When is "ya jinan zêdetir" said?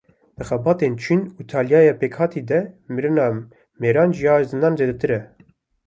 4.27-5.11